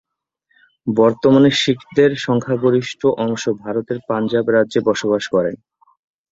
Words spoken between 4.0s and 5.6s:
পাঞ্জাব রাজ্যে বসবাস করেন।